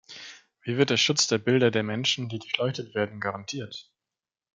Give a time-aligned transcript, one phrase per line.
[0.63, 3.91] Wie wird der Schutz der Bilder der Menschen, die durchleuchtet werden, garantiert?